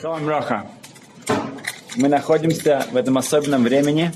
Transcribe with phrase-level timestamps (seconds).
[0.00, 0.64] Шалом Роха.
[1.96, 4.12] Мы находимся в этом особенном времени.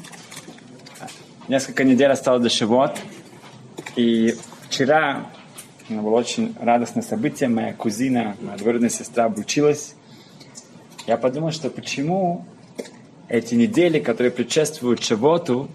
[1.49, 2.97] Несколько недель осталось до Шивот.
[3.97, 4.37] И
[4.68, 5.26] вчера
[5.89, 7.49] было очень радостное событие.
[7.49, 9.96] Моя кузина, моя двоюродная сестра обучилась.
[11.09, 12.45] Я подумал, что почему
[13.29, 15.69] эти недели, которые предшествуют Шивоту,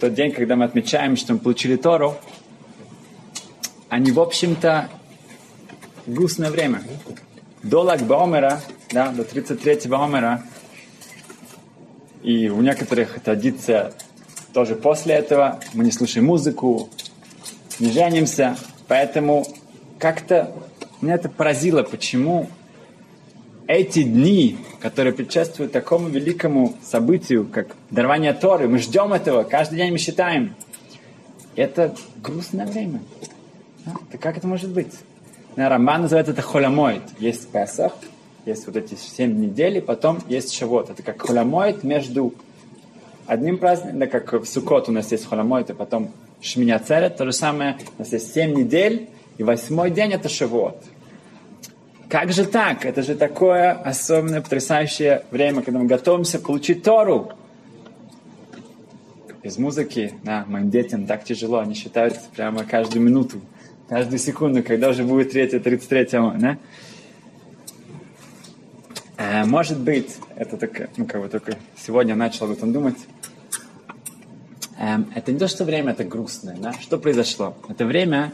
[0.00, 2.16] тот день, когда мы отмечаем, что мы получили Тору,
[3.90, 4.88] они, в общем-то,
[6.06, 6.82] грустное время.
[7.62, 8.62] До Лагбаомера,
[8.92, 10.42] да, до 33-го Омера,
[12.22, 13.92] и у некоторых традиция
[14.52, 16.88] тоже после этого, мы не слушаем музыку,
[17.80, 19.46] не женимся, поэтому
[19.98, 20.52] как-то
[21.00, 22.48] меня это поразило, почему
[23.66, 29.92] эти дни, которые предшествуют такому великому событию, как дарование Торы, мы ждем этого, каждый день
[29.92, 30.54] мы считаем.
[31.56, 33.00] Это грустное время.
[33.84, 33.92] Да?
[34.18, 34.92] как это может быть?
[35.56, 37.02] Рамбан называет это холямоид.
[37.18, 37.92] Есть Песах,
[38.44, 40.90] есть вот эти семь недель, потом есть Шавот.
[40.90, 42.34] Это как холямоид между
[43.26, 47.24] одним праздником, да, как в Сукот у нас есть холямоид, и потом Шминя Церет, то
[47.24, 50.82] же самое, у нас есть семь недель, и восьмой день это Шавот.
[52.08, 52.84] Как же так?
[52.84, 57.32] Это же такое особенное, потрясающее время, когда мы готовимся получить Тору.
[59.42, 63.40] Без музыки, да, моим детям так тяжело, они считают прямо каждую минуту
[63.92, 66.06] каждую секунду, когда уже будет 3 33
[66.38, 66.56] да?
[69.24, 72.96] А, может быть, это только, ну, как бы только сегодня начал об этом думать.
[74.80, 76.72] Эм, это не то, что время это грустное, да?
[76.72, 77.56] Что произошло?
[77.68, 78.32] Это время,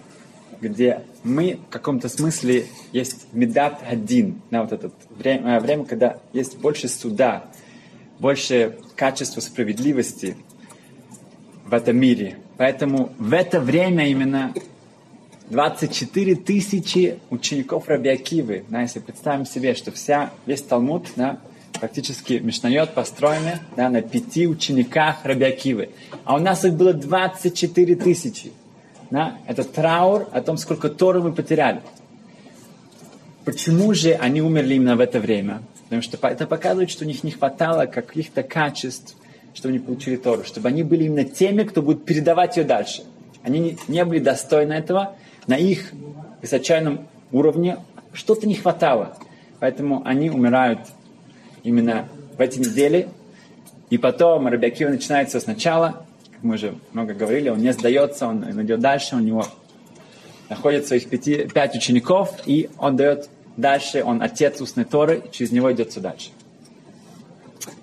[0.62, 6.20] где мы в каком-то смысле есть медат один, да, вот это время, э, время, когда
[6.32, 7.44] есть больше суда,
[8.18, 10.38] больше качества справедливости
[11.66, 12.38] в этом мире.
[12.56, 14.54] Поэтому в это время именно
[15.50, 18.64] 24 тысячи учеников Рабиакивы.
[18.68, 21.38] Да, если представим себе, что вся, весь Талмуд, да,
[21.80, 25.90] практически Мишнайот построены да, на пяти учениках Рабиакивы.
[26.24, 28.52] А у нас их было 24 тысячи.
[29.10, 29.38] Да?
[29.46, 31.80] Это траур о том, сколько Торы мы потеряли.
[33.44, 35.62] Почему же они умерли именно в это время?
[35.84, 39.16] Потому что это показывает, что у них не хватало каких-то качеств,
[39.54, 43.04] чтобы они получили Тору, чтобы они были именно теми, кто будет передавать ее дальше.
[43.42, 45.16] Они не были достойны этого,
[45.48, 45.92] на их
[46.40, 47.78] высочайном уровне
[48.12, 49.16] что-то не хватало.
[49.58, 50.80] Поэтому они умирают
[51.64, 53.08] именно в эти недели.
[53.90, 58.80] И потом Рабиакива начинается сначала, как мы уже много говорили, он не сдается, он идет
[58.80, 59.46] дальше, у него
[60.48, 65.72] находит своих пяти, пять учеников, и он дает дальше, он отец устной Торы, через него
[65.72, 66.30] идет все дальше.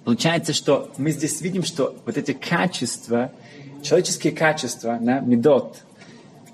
[0.04, 3.32] Получается, что мы здесь видим, что вот эти качества,
[3.82, 5.78] человеческие качества, да, медот,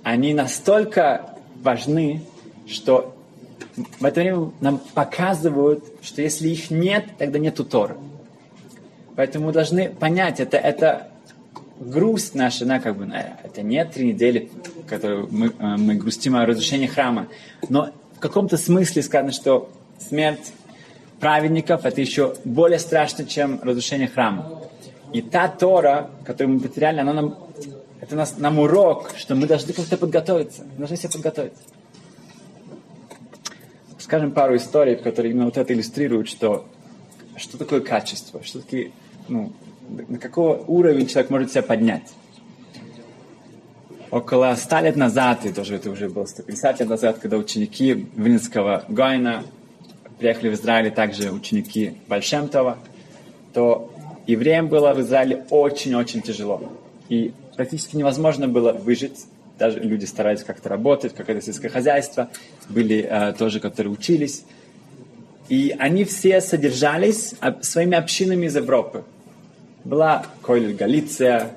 [0.04, 2.22] они настолько важны,
[2.68, 3.16] что
[4.00, 7.96] в это время нам показывают, что если их нет, тогда нету Торы.
[9.16, 11.10] Поэтому мы должны понять, это, это
[11.80, 13.12] грусть наша, да, как бы,
[13.44, 14.52] это не три недели,
[14.88, 17.28] которые мы, э, мы грустим о разрушении храма,
[17.70, 19.70] но в каком-то смысле сказано, что
[20.00, 20.54] смерть
[21.20, 24.60] праведников это еще более страшно, чем разрушение храма.
[25.14, 27.38] И та Тора, которую мы потеряли, она нам
[28.02, 30.64] это нас, нам урок, что мы должны как-то подготовиться.
[30.64, 31.54] Мы должны себя подготовить.
[34.00, 36.66] Скажем пару историй, которые именно вот это иллюстрируют, что,
[37.38, 38.92] что такое качество, что такие,
[39.28, 39.54] ну,
[39.88, 42.12] на какого уровня человек может себя поднять.
[44.10, 48.84] Около ста лет назад, и тоже это уже было 150 лет назад, когда ученики Винницкого
[48.90, 49.44] Гойна
[50.18, 52.80] приехали в Израиль, также ученики Большемтова,
[53.54, 53.94] то
[54.26, 56.62] евреям было в Израиле очень-очень тяжело.
[57.08, 59.28] И практически невозможно было выжить.
[59.60, 62.28] Даже люди старались как-то работать, какое-то сельское хозяйство.
[62.70, 64.46] Были э, тоже, которые учились.
[65.48, 69.04] И они все содержались своими общинами из Европы.
[69.84, 71.52] Была Койль Галиция,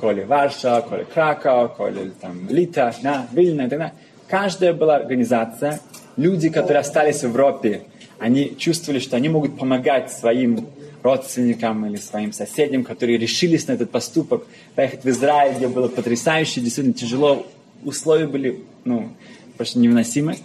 [0.00, 3.92] Коли Варша, Коли Кракау, Коли там, Лита, да, Вильна и так.
[4.28, 5.80] Каждая была организация.
[6.16, 7.82] Люди, которые остались в Европе,
[8.18, 10.66] они чувствовали, что они могут помогать своим
[11.02, 16.60] родственникам или своим соседям, которые решились на этот поступок, поехать в Израиль, где было потрясающе,
[16.60, 17.46] действительно тяжело,
[17.84, 19.10] условия были, ну,
[19.56, 20.36] просто невыносимы.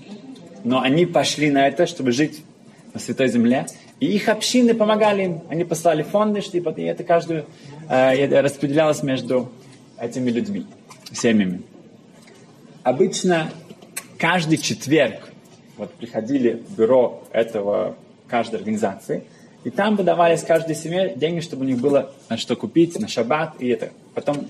[0.64, 2.44] Но они пошли на это, чтобы жить
[2.94, 3.68] на Святой Земле.
[4.00, 5.42] И их общины помогали им.
[5.50, 7.46] Они послали фонды, и это каждую
[7.90, 9.52] э, распределялось между
[10.00, 10.66] этими людьми,
[11.12, 11.62] семьями.
[12.84, 13.52] Обычно
[14.18, 15.30] каждый четверг
[15.78, 17.96] вот приходили в бюро этого
[18.28, 19.24] каждой организации–
[19.64, 23.54] и там выдавались каждой семье деньги, чтобы у них было на что купить, на шаббат,
[23.60, 23.90] и это.
[24.14, 24.48] Потом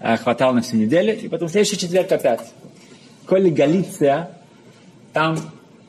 [0.00, 2.40] э, хватало на всю неделю, и потом следующий четверг опять.
[3.26, 4.30] Коли Галиция,
[5.12, 5.38] там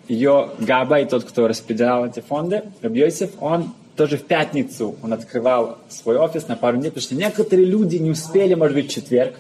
[0.08, 5.80] ее Габа и тот, кто распределял эти фонды, Рабьёсиф, он тоже в пятницу он открывал
[5.90, 9.34] свой офис на пару дней, потому что некоторые люди не успели, может быть, в четверг,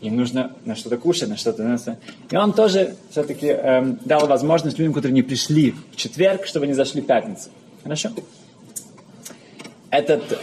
[0.00, 1.98] им нужно на что-то кушать, на что-то...
[2.30, 6.74] И он тоже все-таки эм, дал возможность людям, которые не пришли в четверг, чтобы они
[6.74, 7.50] зашли в пятницу.
[7.82, 8.10] Хорошо?
[9.90, 10.38] Этот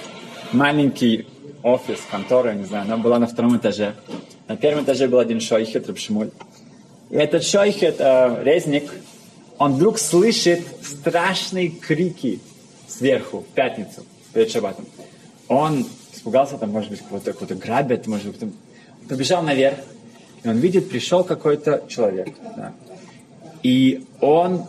[0.52, 1.28] маленький
[1.64, 3.96] офис, контора, не знаю, она была на втором этаже.
[4.48, 6.32] На первом этаже был один шойхет, Рабшмуль.
[7.10, 8.92] И этот шойхет, э, резник,
[9.58, 12.40] он вдруг слышит страшные крики
[12.88, 14.86] сверху, в пятницу, перед шабатом.
[15.48, 18.54] Он испугался, там, может быть, кого-то кого грабят, может быть, там...
[19.08, 19.78] побежал наверх,
[20.44, 22.30] и он видит, пришел какой-то человек.
[22.56, 22.74] Да.
[23.62, 24.66] И он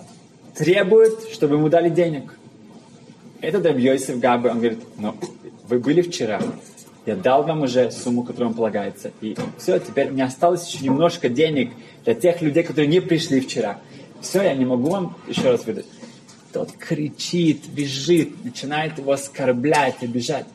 [0.54, 2.38] требует, чтобы ему дали денег.
[3.44, 5.14] Этот Рабьёйсев Габы, он говорит, ну,
[5.68, 6.40] вы были вчера,
[7.06, 9.10] я дал вам уже сумму, которая вам полагается.
[9.20, 11.72] И все, теперь мне осталось еще немножко денег
[12.04, 13.78] для тех людей, которые не пришли вчера.
[14.20, 15.86] Все, я не могу вам еще раз выдать.
[16.52, 20.46] Тот кричит, бежит, начинает его оскорблять, обижать.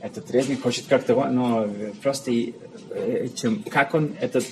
[0.00, 1.68] Этот резник хочет как-то, ну,
[2.02, 2.30] просто
[3.34, 4.46] чем, как он этот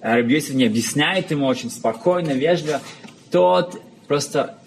[0.00, 2.80] Рабьесов не объясняет ему очень спокойно, вежливо,
[3.30, 4.58] тот просто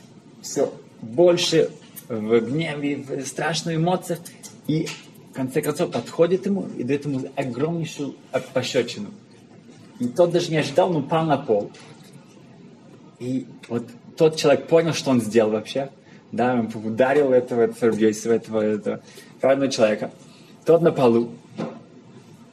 [0.41, 1.69] все больше
[2.11, 4.19] в гневе, в страшных эмоциях,
[4.67, 4.87] и
[5.31, 8.15] в конце концов подходит ему и дает ему огромнейшую
[8.53, 9.09] пощечину.
[9.99, 11.71] И тот даже не ожидал, но упал на пол.
[13.19, 13.87] И вот
[14.17, 15.89] тот человек понял, что он сделал вообще.
[16.31, 17.91] Да, он ударил этого, этого,
[18.31, 19.01] этого, этого
[19.39, 20.11] праведного человека.
[20.65, 21.29] Тот на полу.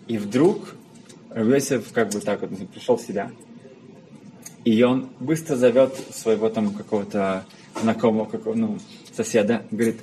[0.07, 0.75] И вдруг
[1.31, 3.31] Рабьесов как бы так вот пришел в себя.
[4.65, 7.45] И он быстро зовет своего там какого-то
[7.81, 8.79] знакомого, какого, ну,
[9.25, 9.97] соседа, говорит,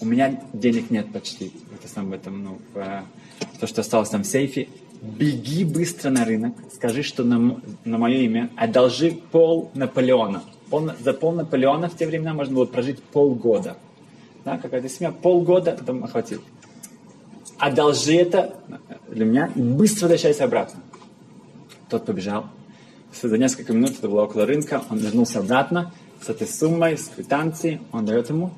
[0.00, 3.04] у меня денег нет почти в, этом, в этом, ну, в,
[3.60, 4.68] то, что осталось там в сейфе,
[5.02, 10.42] беги быстро на рынок, скажи, что на, на мое имя одолжи пол Наполеона.
[10.70, 13.76] Пол, за пол Наполеона в те времена можно было прожить полгода.
[14.44, 16.40] Да, какая-то семья, полгода там охватил.
[17.58, 18.54] Одолжи это
[19.08, 20.80] для меня и быстро возвращайся обратно.
[21.90, 22.46] Тот побежал.
[23.20, 27.80] За несколько минут, это было около рынка, он вернулся обратно с этой суммой, с квитанцией,
[27.92, 28.52] он дает ему.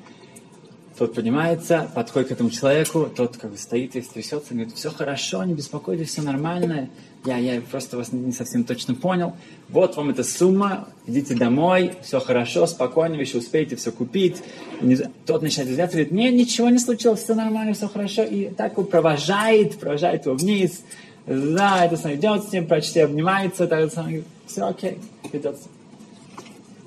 [0.97, 5.43] Тот поднимается, подходит к этому человеку, тот как бы стоит и трясется, говорит, все хорошо,
[5.43, 6.89] не беспокойтесь, все нормально,
[7.25, 9.35] я, я просто вас не совсем точно понял.
[9.69, 14.43] Вот вам эта сумма, идите домой, все хорошо, спокойно, вы еще успеете все купить.
[14.81, 18.23] И тот начинает извиняться, говорит, нет, ничего не случилось, все нормально, все хорошо.
[18.23, 20.81] И так вот провожает, провожает его вниз.
[21.25, 23.91] Да, это сам идет с ним, почти обнимается, так,
[24.47, 24.97] все окей,
[25.31, 25.80] идет с ним.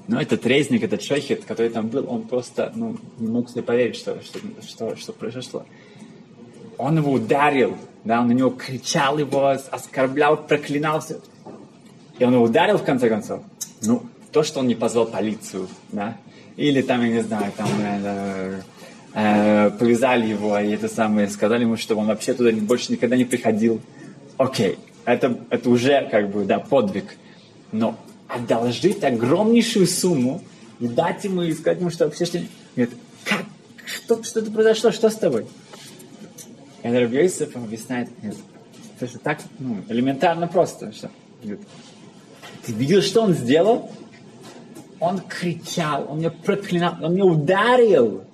[0.06, 3.97] Но этот резник, этот шахет, который там был, он просто ну, не мог себе поверить,
[3.97, 5.65] что, что, что, что произошло.
[6.77, 11.21] Он его ударил, да, он на него кричал его, оскорблял, проклинался.
[12.19, 13.43] И он его ударил в конце концов.
[13.83, 16.17] Ну, то, что он не позвал полицию, да,
[16.57, 18.61] или там, я не знаю, там э,
[19.15, 23.25] э, повязали его, и это самое, сказали ему, что он вообще туда больше никогда не
[23.25, 23.81] приходил.
[24.37, 27.17] Окей, это, это уже как бы, да, подвиг.
[27.73, 27.97] Но
[28.35, 30.43] одолжить огромнейшую сумму
[30.81, 32.43] и дать ему, и сказать ему, что вообще что...
[32.75, 33.45] Говорит, как?
[33.87, 34.91] Что, что это произошло?
[34.91, 35.47] Что с тобой?
[36.83, 38.37] И Рабьёйсов объясняет, нет,
[39.01, 40.93] же так ну, элементарно просто.
[40.93, 41.11] Что?
[42.65, 43.91] Ты видел, что он сделал?
[45.01, 48.25] Он кричал, он меня проклинал, он меня ударил.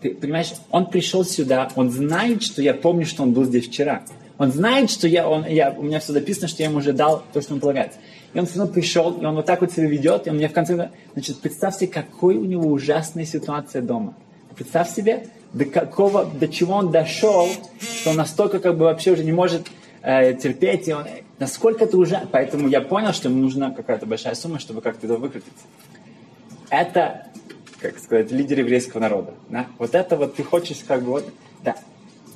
[0.00, 4.02] Ты понимаешь, он пришел сюда, он знает, что я помню, что он был здесь вчера.
[4.38, 7.22] Он знает, что я, он, я, у меня все записано, что я ему уже дал
[7.32, 7.98] то, что ему полагается.
[8.34, 10.48] И он все равно пришел, и он вот так вот себя ведет, и он мне
[10.48, 10.90] в конце...
[11.12, 14.14] Значит, представьте, какой у него ужасная ситуация дома.
[14.54, 17.48] Представь себе, до какого, до чего он дошел,
[17.80, 19.68] что он настолько как бы вообще уже не может
[20.02, 21.04] э, терпеть, и он,
[21.38, 22.28] насколько это ужасно.
[22.30, 25.64] Поэтому я понял, что ему нужна какая-то большая сумма, чтобы как-то это выкрутиться.
[26.70, 27.26] Это,
[27.80, 29.34] как сказать, лидер еврейского народа.
[29.50, 29.66] Да?
[29.78, 31.28] Вот это вот ты хочешь как бы вот,
[31.62, 31.76] да,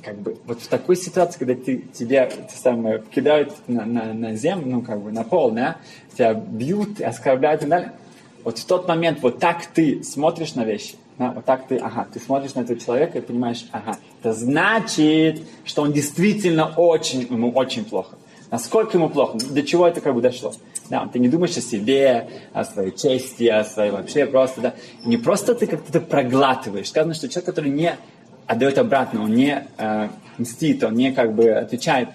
[0.07, 4.35] как бы вот в такой ситуации, когда ты, тебя ты самое, кидают на, на, на
[4.35, 5.77] землю, ну как бы на пол, да,
[6.13, 7.91] тебя бьют, оскорбляют и так далее,
[8.45, 12.07] вот в тот момент вот так ты смотришь на вещи, да, вот так ты, ага,
[12.13, 17.51] ты смотришь на этого человека и понимаешь, ага, это значит, что он действительно очень, ему
[17.51, 18.15] очень плохо.
[18.49, 20.53] Насколько ему плохо, до чего это как бы дошло.
[20.89, 24.73] Да, ты не думаешь о себе, о своей чести, о своей вообще просто, да.
[25.03, 26.87] Не просто ты как-то проглатываешь.
[26.87, 27.97] Сказано, что человек, который не
[28.47, 32.09] отдает обратно, он не э, мстит, он не как бы отвечает.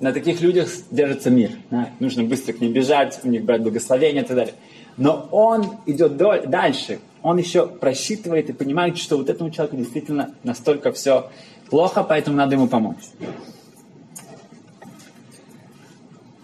[0.00, 1.52] На таких людях держится мир.
[1.70, 1.90] Да?
[2.00, 4.54] Нужно быстро к ним бежать, у них брать благословение и так далее.
[4.96, 6.98] Но он идет дальше.
[7.22, 11.30] Он еще просчитывает и понимает, что вот этому человеку действительно настолько все
[11.68, 13.04] плохо, поэтому надо ему помочь.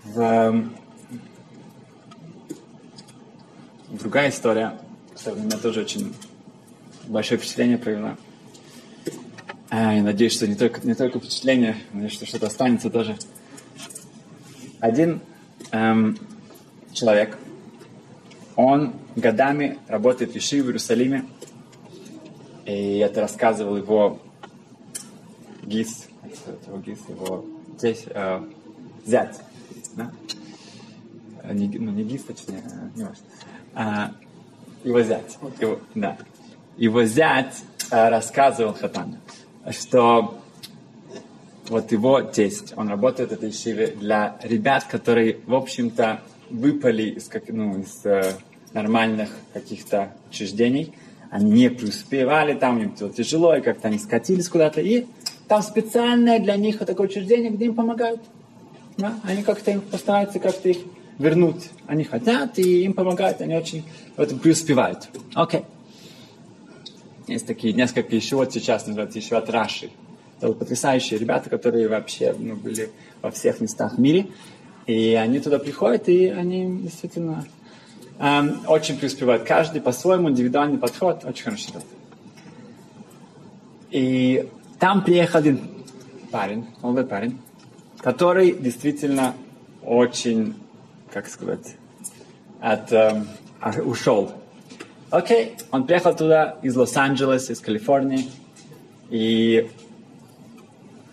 [0.04, 0.64] В,
[3.90, 4.78] другая история,
[5.14, 6.14] которая на меня тоже очень
[7.08, 8.16] большое впечатление провела.
[9.78, 13.14] А, я надеюсь, что не только, не только впечатление, надеюсь, что что-то останется тоже.
[14.80, 15.20] Один
[15.70, 16.16] эм,
[16.94, 17.36] человек,
[18.54, 21.26] он годами работает в Иши в Иерусалиме,
[22.64, 24.18] и это рассказывал его
[25.62, 26.06] ГИС,
[26.66, 27.44] его ГИС, его
[27.76, 28.44] здесь, э,
[29.04, 29.38] зять,
[29.94, 30.10] да?
[31.42, 33.24] Э, не, ну, не ГИС, точнее, э, не важно.
[33.74, 34.12] А,
[34.84, 36.16] его зять, его, да.
[36.78, 39.18] Его зять э, рассказывал Хатану,
[39.72, 40.38] что
[41.68, 46.20] вот его тесть, он работает в этой шиве для ребят, которые, в общем-то,
[46.50, 48.32] выпали из, как, ну, из э,
[48.72, 50.92] нормальных каких-то учреждений,
[51.30, 55.06] они не преуспевали, там им было тяжело, и как-то они скатились куда-то, и
[55.48, 58.20] там специальное для них такое учреждение, где им помогают.
[58.96, 59.18] Да?
[59.24, 60.78] Они как-то им постараются как-то их
[61.18, 61.70] вернуть.
[61.86, 63.84] Они хотят, и им помогают, они очень
[64.16, 65.08] в этом преуспевают.
[65.34, 65.60] Окей.
[65.60, 65.64] Okay.
[67.26, 69.90] Есть такие несколько еще вот сейчас называются еще от Раши.
[70.38, 72.90] Это вот потрясающие ребята, которые вообще ну, были
[73.22, 74.28] во всех местах в мире.
[74.86, 77.44] И они туда приходят, и они действительно
[78.20, 79.42] эм, очень преуспевают.
[79.42, 81.84] Каждый по-своему, индивидуальный подход, очень хороший идет.
[83.90, 85.60] И там приехал один
[86.30, 87.40] парень, молодой парень,
[87.98, 89.34] который действительно
[89.82, 90.54] очень,
[91.12, 91.76] как сказать,
[92.60, 93.26] от, эм,
[93.84, 94.32] ушел
[95.10, 98.28] Окей, он приехал туда из Лос-Анджелеса, из Калифорнии,
[99.08, 99.70] и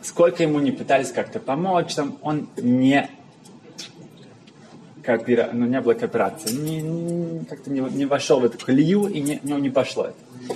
[0.01, 3.09] сколько ему не пытались как-то помочь, там, он не
[5.03, 5.49] коопера...
[5.53, 9.53] ну, не было кооперации, не, как-то не, не вошел в эту колею, и не, не,
[9.53, 10.55] не пошло это.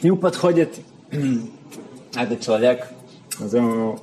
[0.00, 0.74] К нему подходит
[2.14, 2.88] этот человек,
[3.38, 4.00] назовем его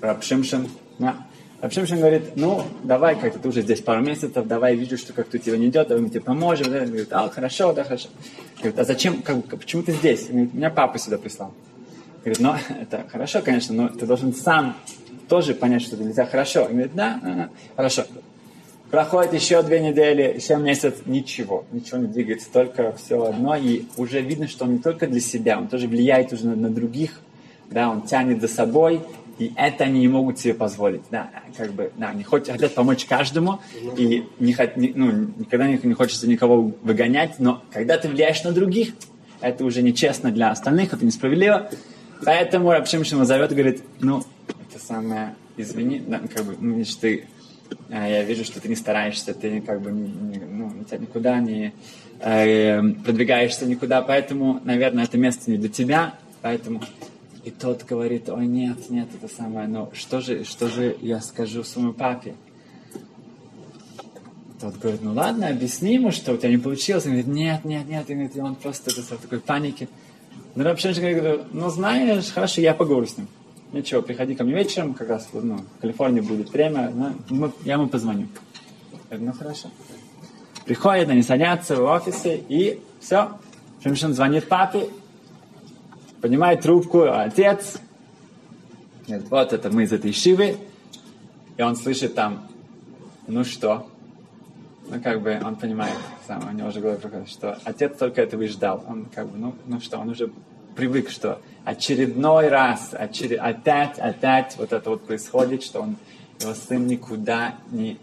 [0.00, 0.68] Рабшимшин,
[1.00, 1.26] да,
[1.60, 5.40] Рабшимшин говорит, ну, давай, как-то ты уже здесь пару месяцев, давай, вижу, что как-то у
[5.40, 6.70] тебя не идет, давай мы тебе поможем.
[6.70, 6.82] Да?
[6.82, 8.08] Он говорит, а, хорошо, да, хорошо.
[8.58, 10.26] Говорит, а зачем, как, почему ты здесь?
[10.28, 11.52] Он говорит, меня папа сюда прислал.
[12.24, 14.76] Говорит, ну, это хорошо, конечно, но ты должен сам
[15.28, 16.62] тоже понять, что это нельзя хорошо.
[16.62, 18.04] Он говорит, да, хорошо.
[18.90, 24.22] Проходит еще две недели, еще месяц, ничего, ничего не двигается, только все одно, и уже
[24.22, 27.20] видно, что он не только для себя, он тоже влияет уже на, на других,
[27.70, 29.02] да, он тянет за собой,
[29.38, 31.02] и это они не могут себе позволить.
[31.10, 33.60] Да, как бы, да, не хотят, хотят помочь каждому,
[33.96, 34.56] и не,
[34.94, 38.94] ну, никогда не, хочется никого выгонять, но когда ты влияешь на других,
[39.40, 41.70] это уже нечестно для остальных, это несправедливо.
[42.24, 44.24] Поэтому Рабшимшин зовет и говорит, ну,
[44.68, 47.26] это самое, извини, да, как бы, ну, видишь, ты,
[47.90, 51.72] а, я вижу, что ты не стараешься, ты как бы, ну, никуда не
[52.20, 56.82] э, продвигаешься никуда, поэтому, наверное, это место не для тебя, поэтому
[57.48, 61.64] и тот говорит, ой, нет, нет, это самое, но что же, что же я скажу
[61.64, 62.34] своему папе?
[64.60, 67.06] Тот говорит, ну ладно, объясни ему, что у тебя не получилось.
[67.06, 69.88] Он говорит, нет, нет, нет, и он просто это, в такой панике.
[70.56, 73.28] Ну, Рабшеншин говорит, ну знаешь, хорошо, я поговорю с ним.
[73.72, 76.92] Ничего, приходи ко мне вечером, как раз ну, в Калифорнии будет время,
[77.30, 78.28] ну, я ему позвоню.
[79.10, 79.70] Я говорю, ну хорошо.
[80.66, 83.30] Приходят, они садятся в офисе, и все.
[83.82, 84.88] Шимшин звонит папе,
[86.20, 87.78] поднимает трубку, отец,
[89.06, 90.56] вот это мы из этой шивы,
[91.56, 92.46] и он слышит там,
[93.26, 93.88] ну что,
[94.90, 95.96] ну как бы он понимает,
[96.26, 99.38] сам, у него уже голове проходит, что отец только этого и ждал, он как бы,
[99.38, 100.30] ну, ну что, он уже
[100.76, 103.40] привык, что очередной раз, очеред...
[103.40, 105.96] опять, опять вот это вот происходит, что он,
[106.40, 107.98] его сын никуда не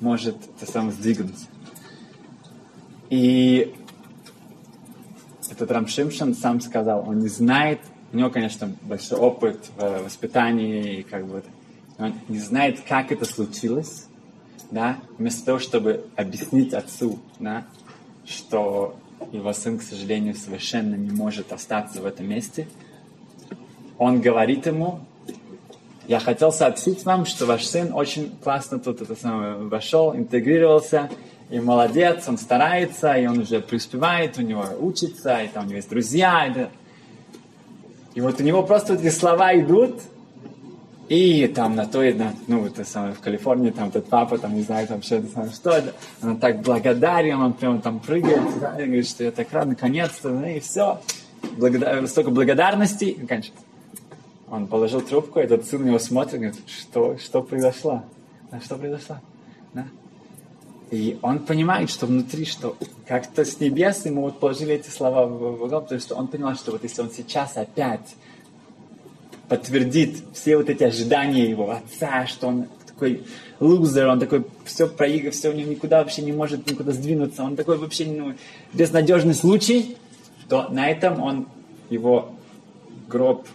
[0.00, 1.46] может это сам сдвинуться.
[3.10, 3.74] И
[5.54, 7.80] этот Рамшимшин сам сказал, он не знает,
[8.12, 11.42] у него, конечно, большой опыт в воспитании, и как бы,
[11.98, 14.06] он не знает, как это случилось,
[14.70, 17.64] да, вместо того, чтобы объяснить отцу, да,
[18.26, 18.96] что
[19.32, 22.68] его сын, к сожалению, совершенно не может остаться в этом месте,
[23.98, 25.00] он говорит ему,
[26.06, 31.10] я хотел сообщить вам, что ваш сын очень классно тут это самое вошел, интегрировался,
[31.50, 35.76] и молодец, он старается, и он уже преуспевает, у него учится, и там у него
[35.76, 36.46] есть друзья.
[36.46, 40.00] И, и вот у него просто эти слова идут,
[41.08, 44.54] и там на то, и на, ну, это самое, в Калифорнии, там этот папа, там,
[44.54, 48.40] не знаю, там, что это самое, что это, он так благодарен, он прямо там прыгает,
[48.60, 51.00] да, и говорит, что я так рад, наконец-то, ну, и все.
[51.58, 52.06] Благодар...
[52.06, 53.60] Столько благодарности, и кончится.
[54.48, 58.02] Он положил трубку, этот сын на него смотрит, говорит, что, что произошло?
[58.50, 59.16] Да, что произошло?
[59.74, 59.84] Да?
[60.90, 62.76] И он понимает, что внутри, что
[63.06, 66.72] как-то с небес ему вот положили эти слова в угол, потому что он понимал, что
[66.72, 68.14] вот если он сейчас опять
[69.48, 73.24] подтвердит все вот эти ожидания его отца, что он такой
[73.60, 77.56] лузер, он такой все проигрывает, все у него никуда вообще не может никуда сдвинуться, он
[77.56, 78.34] такой вообще ну,
[78.72, 79.96] безнадежный случай,
[80.48, 81.48] то на этом он
[81.90, 82.34] его
[83.08, 83.46] гроб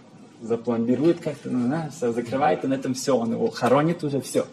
[0.42, 4.46] запломбирует как-то, ну, да, все закрывает, и на этом все, он его хоронит уже, все.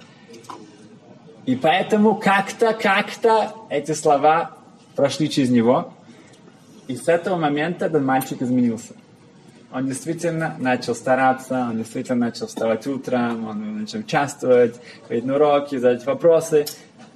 [1.46, 4.56] И поэтому как-то, как-то эти слова
[4.96, 5.92] прошли через него,
[6.88, 8.94] и с этого момента этот мальчик изменился.
[9.72, 14.74] Он действительно начал стараться, он действительно начал вставать утром, он начал участвовать,
[15.06, 16.66] ходить на уроки, задать вопросы.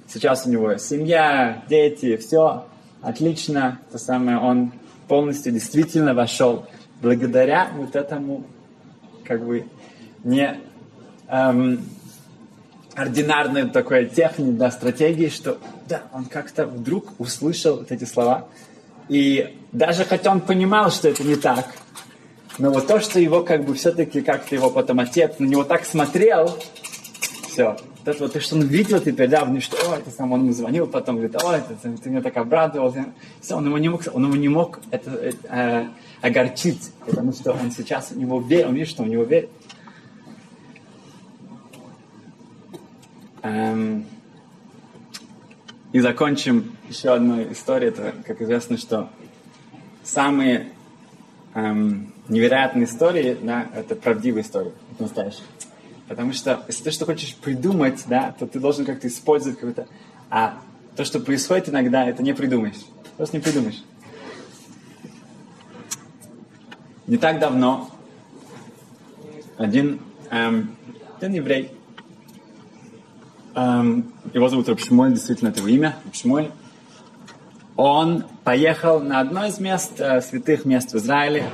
[0.07, 2.65] Сейчас у него семья, дети, все
[3.01, 3.79] отлично.
[3.91, 4.71] То самое, он
[5.07, 6.67] полностью действительно вошел
[7.01, 8.45] благодаря вот этому
[9.25, 9.65] как бы
[10.23, 10.57] не
[11.27, 11.83] эм,
[12.95, 15.57] ординарной такой техники, да, стратегии, что
[15.87, 18.47] да, он как-то вдруг услышал вот эти слова.
[19.07, 21.67] И даже хотя он понимал, что это не так,
[22.57, 25.85] но вот то, что его как бы все-таки как-то его потом отец на него так
[25.85, 26.57] смотрел,
[27.49, 30.41] все, вот это вот, то, что он видел теперь, да, что, о, это сам, он
[30.41, 32.93] ему звонил потом, говорит, о, это, ты, меня так обрадовал,
[33.41, 35.87] все, он его не мог, он его не мог это э,
[36.21, 39.49] огорчить, потому что он сейчас у него верит, он видит, что у него верит.
[43.43, 44.05] Эм,
[45.93, 47.89] и закончим еще одной историей.
[47.89, 49.09] Это, как известно, что
[50.03, 50.69] самые
[51.53, 55.43] эм, невероятные истории, да, это правдивые истории, это настоящие.
[56.07, 59.87] Потому что если ты что хочешь придумать, да, то ты должен как-то использовать какое-то...
[60.29, 60.61] А
[60.95, 62.79] то, что происходит иногда, это не придумаешь.
[63.17, 63.83] Просто не придумаешь.
[67.07, 67.89] Не так давно
[69.57, 70.75] один, эм,
[71.17, 71.71] один еврей,
[73.53, 76.51] его зовут Рабшмоль, действительно, это его имя, Рабшмоль,
[77.75, 81.49] он поехал на одно из мест, э, святых мест в Израиле,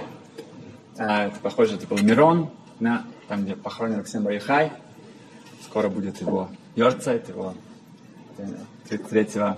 [0.98, 2.50] э, это похоже, это был Мирон,
[2.80, 4.72] на, там, где похоронен Аксен Барихай,
[5.64, 7.54] скоро будет его Йорцайт, его
[8.90, 9.58] 33-го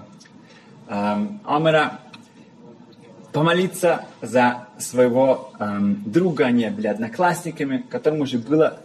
[0.88, 2.00] э, эм, Омера,
[3.31, 8.79] помолиться за своего эм, друга, они были одноклассниками, которому уже было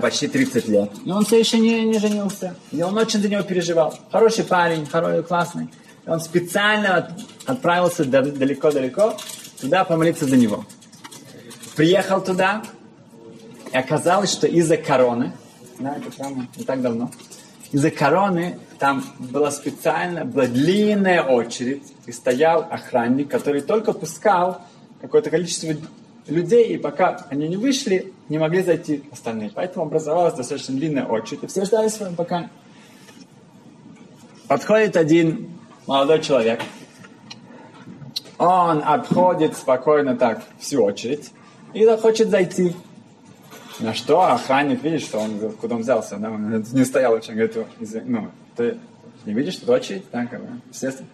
[0.00, 0.90] почти 30 лет.
[1.04, 2.56] И он все еще не, не женился.
[2.72, 3.98] И он очень за него переживал.
[4.10, 5.68] Хороший парень, хороший, классный.
[6.06, 9.16] И он специально отправился далеко-далеко
[9.60, 10.64] туда помолиться за него.
[11.76, 12.62] Приехал туда,
[13.72, 15.32] и оказалось, что из-за короны,
[15.78, 17.10] да, это прямо не так давно,
[17.70, 24.62] из-за короны там была специально, была длинная очередь, и стоял охранник, который только пускал
[25.00, 25.68] какое-то количество
[26.28, 29.50] людей, и пока они не вышли, не могли зайти остальные.
[29.54, 32.50] Поэтому образовалась достаточно длинная очередь, и все ждали своего пока.
[34.46, 35.50] Подходит один
[35.86, 36.60] молодой человек,
[38.38, 41.32] он обходит спокойно так всю очередь
[41.74, 42.74] и хочет зайти.
[43.80, 47.56] На что охранник видит, что он куда он взялся, да, он не стоял очень, говорит,
[48.06, 48.78] ну, ты
[49.24, 51.08] не видишь, что очередь, да, как бы, естественно.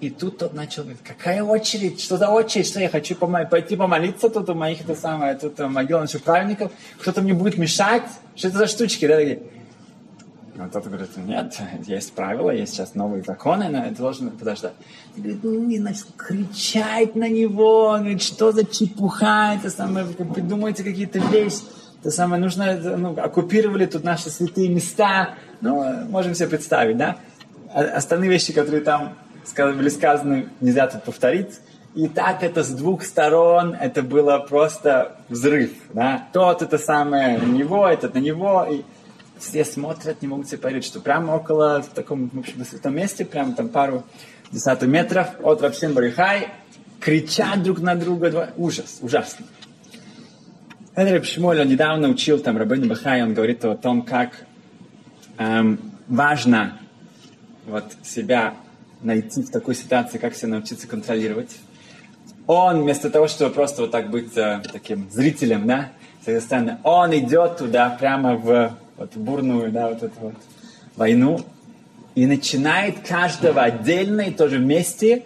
[0.00, 3.76] И тут тот начал говорить, какая очередь, что за очередь, что я хочу пом- пойти
[3.76, 8.48] помолиться тут у моих, это самое, тут могила наших праведников, кто-то мне будет мешать, что
[8.48, 9.42] это за штучки, да, такие.
[10.58, 14.72] А тот говорит, нет, есть правила, есть сейчас новые законы, но это должен подождать.
[15.16, 20.06] И говорит, ну, и начал кричать на него, он говорит, что за чепуха, это самое,
[20.06, 21.60] придумайте какие-то вещи,
[22.00, 27.16] это самое, нужно, ну, оккупировали тут наши святые места, ну, можем себе представить, да?
[27.72, 29.14] А остальные вещи, которые там
[29.56, 31.60] были сказаны, нельзя тут повторить.
[31.94, 36.28] И так это с двух сторон, это было просто взрыв, да?
[36.32, 38.82] Тот это самое на него, этот на него, и
[39.40, 43.24] все смотрят, не могут себе поверить, что прямо около, в таком, в общем, высоком месте,
[43.24, 44.04] прямо там пару
[44.52, 46.48] десятых метров от Рабшин Барихай,
[47.00, 49.46] кричат друг на друга, ужас, ужасно.
[50.94, 54.44] Это Рабшимоль, он недавно учил там Рабыни Бахай, он говорит о том, как
[55.38, 56.78] эм, важно
[57.66, 58.54] вот себя
[59.02, 61.56] найти в такой ситуации, как себя научиться контролировать.
[62.46, 65.90] Он вместо того, чтобы просто вот так быть э, таким зрителем, да,
[66.24, 70.34] с этой стороны, он идет туда прямо в вот бурную, да, вот эту вот
[70.96, 71.40] войну,
[72.14, 75.24] и начинает каждого отдельно и тоже вместе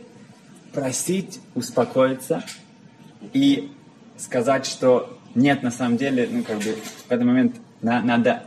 [0.72, 2.44] просить успокоиться
[3.32, 3.72] и
[4.16, 6.76] сказать, что нет, на самом деле, ну, как бы,
[7.08, 8.44] в этот момент на, надо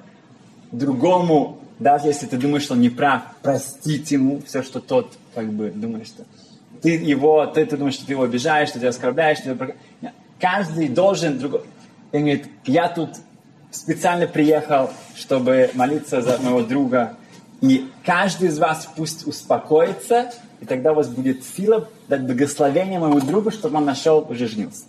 [0.71, 5.51] другому, даже если ты думаешь, что он не прав, простить ему все, что тот, как
[5.51, 6.23] бы, думаешь, что
[6.81, 9.75] ты его, ты, ты думаешь, что ты его обижаешь, что ты оскорбляешь, что ты...
[10.39, 11.61] каждый должен другой.
[12.11, 13.09] И говорит, я тут
[13.71, 17.15] специально приехал, чтобы молиться за моего друга.
[17.61, 23.19] И каждый из вас пусть успокоится, и тогда у вас будет сила дать благословение моему
[23.19, 24.85] другу, чтобы он нашел, уже женился.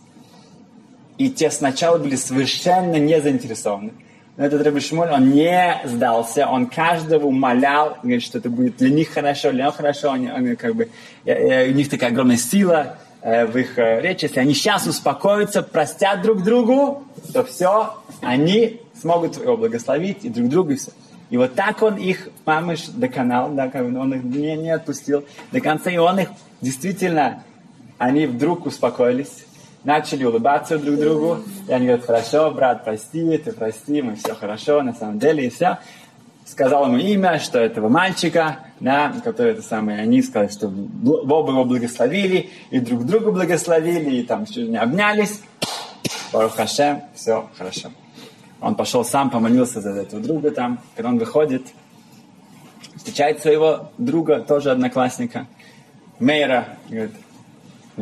[1.17, 3.93] И те сначала были совершенно не заинтересованы.
[4.39, 8.89] Но этот Рабби Шмуль, он не сдался, он каждого умолял, говорит, что это будет для
[8.89, 10.89] них хорошо, для них хорошо, они, они как бы,
[11.27, 16.23] у них такая огромная сила э, в их э, речи, если они сейчас успокоятся, простят
[16.23, 20.93] друг другу, то все, они смогут его благословить и друг другу, и все.
[21.31, 25.61] И вот так он их, мамыш, доконал, да, как он их не, не отпустил до
[25.61, 26.29] конца, и он их
[26.61, 27.43] действительно,
[27.99, 29.47] они вдруг успокоились,
[29.89, 34.83] начали улыбаться друг другу, и они говорят, хорошо, брат, прости, ты прости, мы все хорошо,
[34.83, 35.79] на самом деле, и все.
[36.45, 41.65] Сказал ему имя, что этого мальчика, да, который это самое, они сказали, что оба его
[41.65, 45.41] благословили, и друг друга благословили, и там чуть не обнялись.
[46.35, 47.89] Барух Хашем, все хорошо.
[48.61, 50.81] Он пошел сам, помолился за этого друга там.
[50.97, 51.63] Когда он выходит,
[52.95, 55.47] встречает своего друга, тоже одноклассника,
[56.19, 56.77] Мейра.
[56.91, 57.13] Говорит,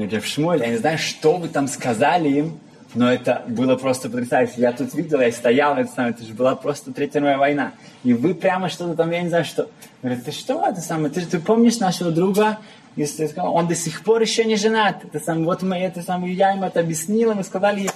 [0.05, 2.61] говорит, Шмуль, я не знаю, что вы там сказали им,
[2.95, 4.55] но это было просто потрясающе.
[4.57, 7.73] Я тут видел, я стоял, это, самое, это же была просто Третья мировая война.
[8.05, 9.71] И вы прямо что-то там, я не знаю, что.
[10.03, 12.59] Говорит, ты что, это самое, ты, ты помнишь нашего друга?
[12.95, 15.05] Если он до сих пор еще не женат.
[15.05, 17.91] Это самое, вот мы, это самое, я им это объяснила, мы сказали,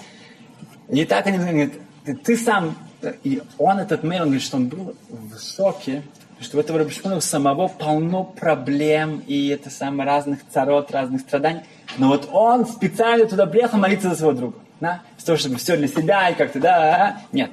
[0.90, 1.72] и так они говорят,
[2.04, 2.76] ты, ты сам,
[3.22, 6.02] и он, этот мэр, он говорит, что он был в шоке,
[6.40, 11.60] что у этого Рабишмана самого полно проблем и это самое разных царот, разных страданий.
[11.98, 14.58] Но вот он специально туда приехал молиться за своего друга.
[14.80, 15.02] Да?
[15.18, 17.50] С того, чтобы все для себя и как-то, да, нет.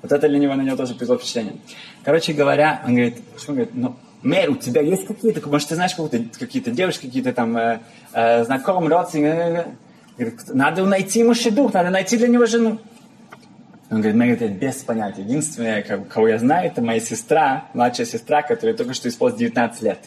[0.00, 1.56] Вот это для него на него тоже произвело впечатление.
[2.04, 5.74] Короче говоря, он говорит, что он говорит, ну, мэр, у тебя есть какие-то, может, ты
[5.74, 5.96] знаешь
[6.38, 7.80] какие-то девушки, какие-то там э,
[8.12, 9.66] э, знакомые, родственники?
[10.16, 12.78] Говорит, надо найти ему дух, надо найти для него жену.
[13.90, 15.22] Он говорит, мне говорит, без понятия.
[15.22, 19.98] Единственное, кого я знаю, это моя сестра, младшая сестра, которая только что исполнилось 19 лет.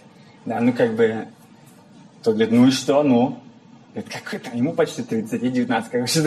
[0.45, 1.27] Да, ну как бы,
[2.21, 3.39] тот говорит, ну и что, ну?
[3.93, 6.21] Говорит, какой там, ему почти 30, ей 19, как что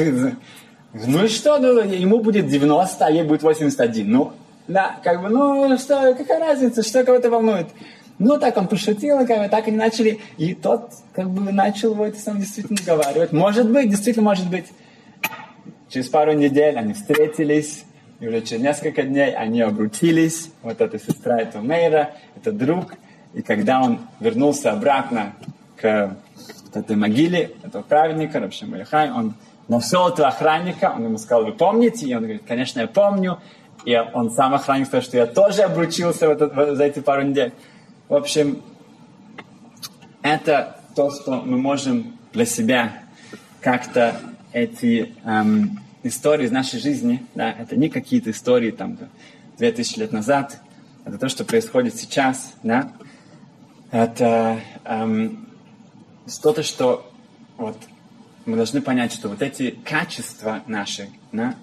[0.95, 4.11] Ну и что, ну, ему будет 90, а ей будет 81.
[4.11, 4.33] Ну,
[4.67, 7.69] да, как бы, ну что, какая разница, что кого-то волнует?
[8.19, 12.19] Ну, так он пошутил, как бы, так они начали, и тот, как бы, начал это
[12.19, 13.33] сам действительно говорить.
[13.33, 14.67] Может быть, действительно может быть.
[15.95, 17.85] Через пару недель они встретились,
[18.19, 20.51] и уже через несколько дней они обручились.
[20.61, 22.95] Вот эта сестра, это Мейра, это друг.
[23.33, 25.35] И когда он вернулся обратно
[25.77, 26.17] к
[26.75, 29.35] этой могиле, этого праведника, Рабши Малихай, он
[29.69, 32.07] нашел этого охранника, он ему сказал, вы помните?
[32.07, 33.39] И он говорит, конечно, я помню.
[33.85, 37.23] И он сам охранник сказал, что я тоже обручился в этот, в, за эти пару
[37.23, 37.53] недель.
[38.09, 38.61] В общем,
[40.23, 42.95] это то, что мы можем для себя
[43.61, 44.17] как-то
[44.55, 48.97] эти эм, истории из нашей жизни, да, это не какие-то истории там
[49.59, 50.61] две тысячи лет назад,
[51.05, 52.93] это то, что происходит сейчас, да,
[53.91, 55.49] это эм,
[56.29, 57.13] что-то, что
[57.59, 57.77] вот
[58.47, 61.57] мы должны понять, что вот эти качества наши, да,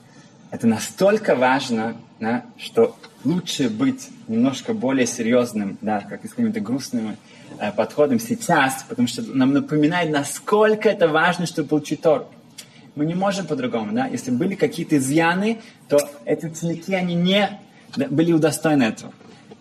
[0.52, 6.60] это настолько важно, да, что лучше быть немножко более серьезным, да, как и с какими-то
[6.60, 7.16] грустными
[7.58, 12.28] э, подходом сейчас, потому что нам напоминает, насколько это важно, чтобы получить Тору.
[12.96, 14.08] Мы не можем по-другому, да?
[14.08, 17.60] Если были какие-то изъяны, то эти ученики, они не
[17.96, 19.14] были удостоены этого.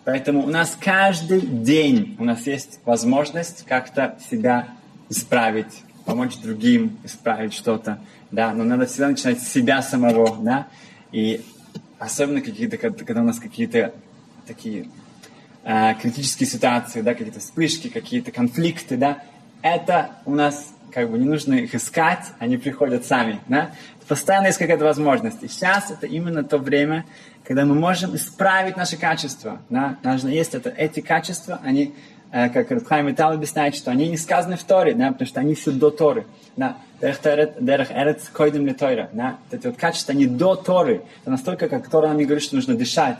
[0.03, 4.69] Поэтому у нас каждый день у нас есть возможность как-то себя
[5.09, 7.99] исправить, помочь другим исправить что-то,
[8.31, 10.67] да, но надо всегда начинать с себя самого, да,
[11.11, 11.41] и
[11.99, 13.93] особенно какие-то, когда у нас какие-то
[14.47, 14.87] такие
[15.63, 19.19] э, критические ситуации, да, какие-то вспышки, какие-то конфликты, да,
[19.61, 23.39] это у нас как бы не нужно их искать, они приходят сами.
[23.47, 23.71] Да?
[24.07, 25.41] Постоянно есть какая-то возможность.
[25.43, 27.05] И сейчас это именно то время,
[27.43, 29.61] когда мы можем исправить наши качества.
[29.69, 29.97] Да?
[30.03, 31.93] Нужно есть это, эти качества, они,
[32.31, 35.11] э, как Рабхайм Металл объясняет, что они не сказаны в Торе, да?
[35.11, 36.25] потому что они все до Торы.
[36.57, 36.77] Да?
[37.01, 39.09] Дерех эрец койдем ли Тора.
[39.13, 39.37] Да?
[39.51, 41.03] Эти вот качества, они до Торы.
[41.21, 43.19] Это настолько, как Тора нам не говорит, что нужно дышать,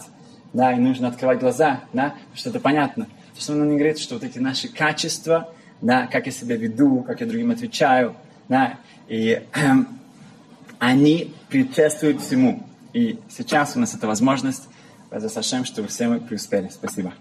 [0.54, 3.06] да, и нужно открывать глаза, да, потому что это понятно.
[3.36, 5.50] То, что он нам не говорит, что вот эти наши качества,
[5.82, 8.16] да, как я себя веду, как я другим отвечаю,
[8.48, 9.42] да, и
[10.80, 12.64] они предшествуют всему.
[12.94, 14.68] И сейчас у нас эта возможность,
[15.30, 16.70] Сашем, чтобы все мы преуспели.
[16.70, 17.14] Спасибо.